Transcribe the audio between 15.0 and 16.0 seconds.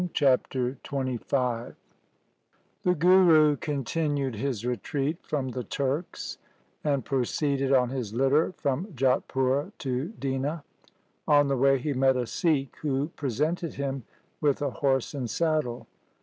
and saddle.